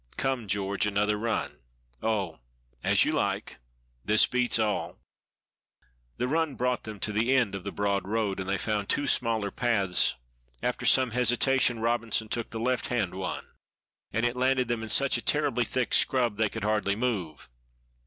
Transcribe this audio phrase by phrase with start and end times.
[0.17, 1.59] Come, George, another run."
[2.01, 2.39] "Oh,
[2.83, 3.59] as you like.
[4.03, 4.97] This beats all."
[6.17, 9.05] This run brought them to the end of the broad road, and they found two
[9.05, 10.15] smaller paths;
[10.63, 13.45] after some hesitation, Robinson took the left hand one,
[14.11, 17.47] and it landed them in such a terribly thick scrub they could hardly move.